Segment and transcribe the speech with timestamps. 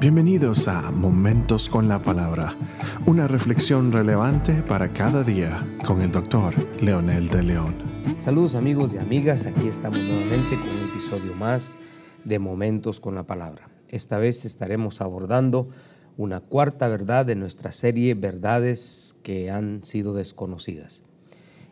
[0.00, 2.56] Bienvenidos a Momentos con la Palabra,
[3.04, 7.74] una reflexión relevante para cada día con el doctor Leonel de León.
[8.18, 11.76] Saludos amigos y amigas, aquí estamos nuevamente con un episodio más
[12.24, 13.68] de Momentos con la Palabra.
[13.90, 15.68] Esta vez estaremos abordando
[16.16, 21.02] una cuarta verdad de nuestra serie Verdades que han sido desconocidas.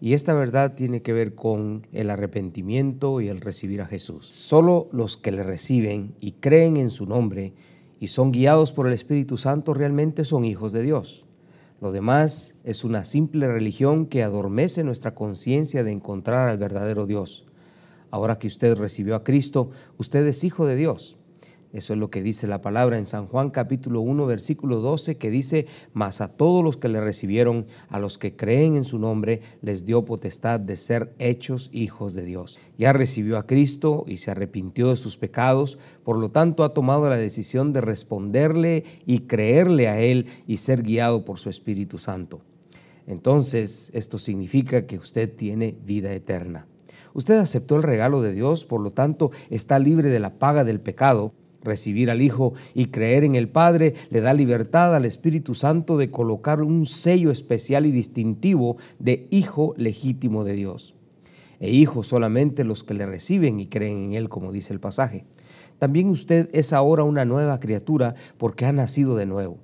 [0.00, 4.26] Y esta verdad tiene que ver con el arrepentimiento y el recibir a Jesús.
[4.28, 7.52] Solo los que le reciben y creen en su nombre
[8.04, 11.24] y son guiados por el Espíritu Santo realmente son hijos de Dios.
[11.80, 17.46] Lo demás es una simple religión que adormece nuestra conciencia de encontrar al verdadero Dios.
[18.10, 21.16] Ahora que usted recibió a Cristo, usted es hijo de Dios.
[21.74, 25.28] Eso es lo que dice la palabra en San Juan capítulo 1 versículo 12 que
[25.28, 29.40] dice, mas a todos los que le recibieron, a los que creen en su nombre,
[29.60, 32.60] les dio potestad de ser hechos hijos de Dios.
[32.78, 37.10] Ya recibió a Cristo y se arrepintió de sus pecados, por lo tanto ha tomado
[37.10, 42.42] la decisión de responderle y creerle a Él y ser guiado por su Espíritu Santo.
[43.08, 46.68] Entonces, esto significa que usted tiene vida eterna.
[47.14, 50.80] Usted aceptó el regalo de Dios, por lo tanto está libre de la paga del
[50.80, 51.32] pecado
[51.64, 56.10] Recibir al Hijo y creer en el Padre le da libertad al Espíritu Santo de
[56.10, 60.94] colocar un sello especial y distintivo de Hijo legítimo de Dios.
[61.60, 65.24] E Hijo solamente los que le reciben y creen en Él, como dice el pasaje.
[65.78, 69.63] También usted es ahora una nueva criatura porque ha nacido de nuevo.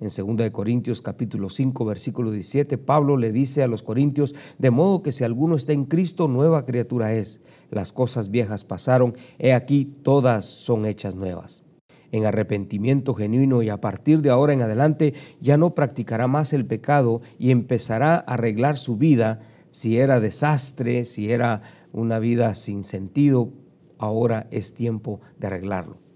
[0.00, 5.02] En 2 Corintios capítulo 5 versículo 17, Pablo le dice a los corintios, de modo
[5.02, 7.40] que si alguno está en Cristo, nueva criatura es.
[7.70, 11.64] Las cosas viejas pasaron, he aquí todas son hechas nuevas.
[12.12, 16.64] En arrepentimiento genuino y a partir de ahora en adelante ya no practicará más el
[16.64, 19.40] pecado y empezará a arreglar su vida.
[19.72, 23.52] Si era desastre, si era una vida sin sentido,
[23.98, 26.07] ahora es tiempo de arreglarlo.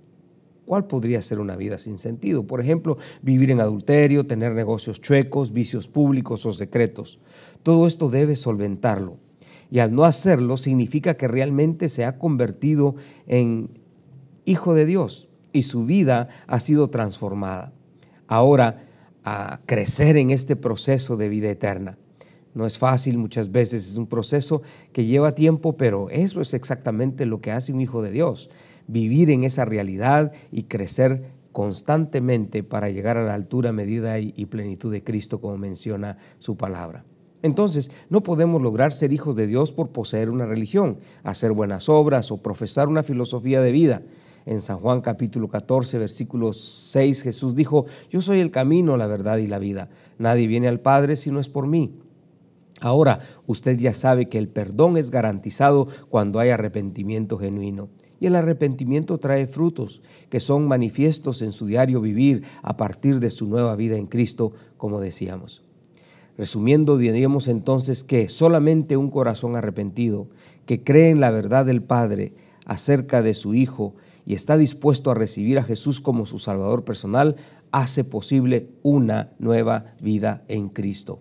[0.64, 2.46] ¿Cuál podría ser una vida sin sentido?
[2.46, 7.18] Por ejemplo, vivir en adulterio, tener negocios chuecos, vicios públicos o secretos.
[7.62, 9.18] Todo esto debe solventarlo.
[9.70, 12.94] Y al no hacerlo significa que realmente se ha convertido
[13.26, 13.70] en
[14.44, 17.72] hijo de Dios y su vida ha sido transformada.
[18.28, 18.84] Ahora,
[19.24, 21.98] a crecer en este proceso de vida eterna.
[22.54, 24.62] No es fácil, muchas veces es un proceso
[24.92, 28.50] que lleva tiempo, pero eso es exactamente lo que hace un hijo de Dios
[28.86, 34.90] vivir en esa realidad y crecer constantemente para llegar a la altura, medida y, plenitud
[34.90, 37.04] de Cristo, como menciona su palabra.
[37.42, 42.30] Entonces, no podemos lograr ser hijos de Dios por poseer una religión, hacer buenas obras
[42.30, 44.02] o profesar una filosofía de vida.
[44.46, 49.38] En San Juan capítulo 14, versículo 6, Jesús dijo, yo soy el camino, la verdad
[49.38, 49.88] y la vida.
[50.18, 51.94] Nadie viene al Padre si no es por mí.
[52.82, 57.90] Ahora, usted ya sabe que el perdón es garantizado cuando hay arrepentimiento genuino.
[58.18, 63.30] Y el arrepentimiento trae frutos que son manifiestos en su diario vivir a partir de
[63.30, 65.62] su nueva vida en Cristo, como decíamos.
[66.36, 70.28] Resumiendo, diríamos entonces que solamente un corazón arrepentido,
[70.66, 72.34] que cree en la verdad del Padre
[72.66, 73.94] acerca de su Hijo
[74.26, 77.36] y está dispuesto a recibir a Jesús como su Salvador personal,
[77.70, 81.20] hace posible una nueva vida en Cristo.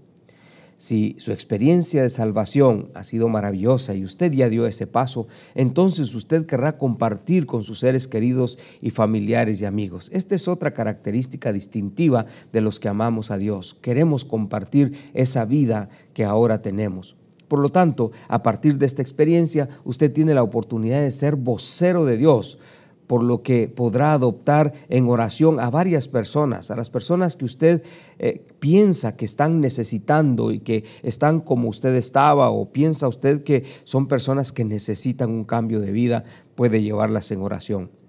[0.81, 6.15] Si su experiencia de salvación ha sido maravillosa y usted ya dio ese paso, entonces
[6.15, 10.09] usted querrá compartir con sus seres queridos y familiares y amigos.
[10.11, 13.77] Esta es otra característica distintiva de los que amamos a Dios.
[13.79, 17.15] Queremos compartir esa vida que ahora tenemos.
[17.47, 22.05] Por lo tanto, a partir de esta experiencia, usted tiene la oportunidad de ser vocero
[22.05, 22.57] de Dios,
[23.11, 27.83] por lo que podrá adoptar en oración a varias personas, a las personas que usted
[28.19, 33.65] eh, piensa que están necesitando y que están como usted estaba o piensa usted que
[33.83, 36.23] son personas que necesitan un cambio de vida,
[36.55, 38.00] puede llevarlas en oración.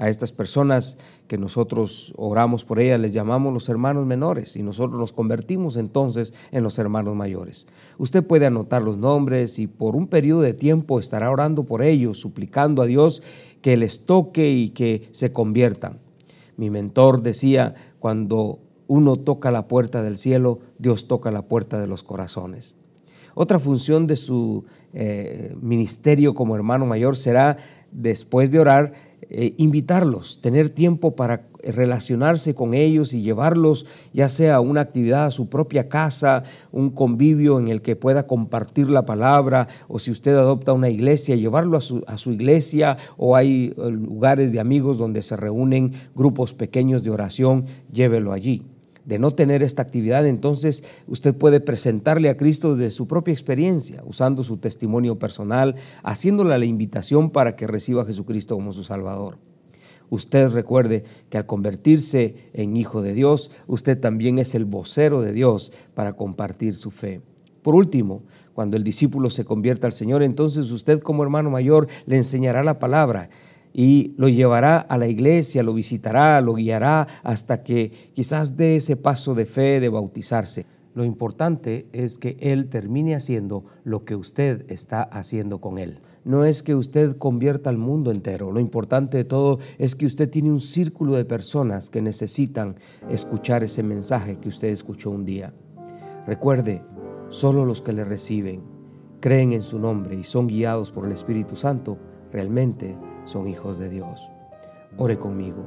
[0.00, 0.96] A estas personas
[1.28, 6.32] que nosotros oramos por ellas les llamamos los hermanos menores y nosotros nos convertimos entonces
[6.52, 7.66] en los hermanos mayores.
[7.98, 12.18] Usted puede anotar los nombres y por un periodo de tiempo estará orando por ellos,
[12.18, 13.22] suplicando a Dios
[13.60, 15.98] que les toque y que se conviertan.
[16.56, 21.86] Mi mentor decía, cuando uno toca la puerta del cielo, Dios toca la puerta de
[21.86, 22.74] los corazones.
[23.34, 27.56] Otra función de su eh, ministerio como hermano mayor será,
[27.92, 28.92] después de orar,
[29.28, 35.30] eh, invitarlos, tener tiempo para relacionarse con ellos y llevarlos ya sea una actividad a
[35.30, 36.42] su propia casa,
[36.72, 41.36] un convivio en el que pueda compartir la palabra, o si usted adopta una iglesia,
[41.36, 45.92] llevarlo a su, a su iglesia, o hay eh, lugares de amigos donde se reúnen
[46.14, 48.69] grupos pequeños de oración, llévelo allí
[49.04, 54.02] de no tener esta actividad, entonces usted puede presentarle a Cristo de su propia experiencia,
[54.04, 59.38] usando su testimonio personal, haciéndole la invitación para que reciba a Jesucristo como su Salvador.
[60.10, 65.32] Usted recuerde que al convertirse en hijo de Dios, usted también es el vocero de
[65.32, 67.20] Dios para compartir su fe.
[67.62, 72.16] Por último, cuando el discípulo se convierta al Señor, entonces usted como hermano mayor le
[72.16, 73.30] enseñará la palabra
[73.72, 78.96] y lo llevará a la iglesia, lo visitará, lo guiará hasta que quizás dé ese
[78.96, 80.66] paso de fe de bautizarse.
[80.94, 86.00] Lo importante es que Él termine haciendo lo que usted está haciendo con Él.
[86.24, 90.28] No es que usted convierta al mundo entero, lo importante de todo es que usted
[90.28, 92.76] tiene un círculo de personas que necesitan
[93.08, 95.54] escuchar ese mensaje que usted escuchó un día.
[96.26, 96.82] Recuerde,
[97.30, 98.62] solo los que le reciben,
[99.20, 101.98] creen en su nombre y son guiados por el Espíritu Santo,
[102.32, 104.30] realmente son hijos de Dios.
[104.96, 105.64] Ore conmigo.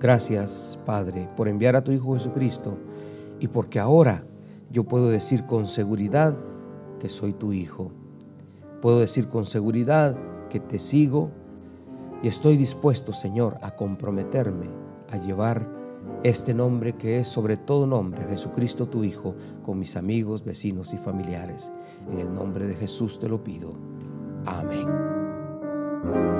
[0.00, 2.78] Gracias, Padre, por enviar a tu Hijo Jesucristo
[3.38, 4.24] y porque ahora
[4.70, 6.38] yo puedo decir con seguridad
[6.98, 7.92] que soy tu Hijo.
[8.80, 10.16] Puedo decir con seguridad
[10.48, 11.32] que te sigo
[12.22, 14.68] y estoy dispuesto, Señor, a comprometerme
[15.10, 15.68] a llevar
[16.22, 19.34] este nombre que es sobre todo nombre, Jesucristo tu Hijo,
[19.64, 21.72] con mis amigos, vecinos y familiares.
[22.10, 23.72] En el nombre de Jesús te lo pido.
[24.46, 25.19] Amén.
[26.02, 26.39] Thank you.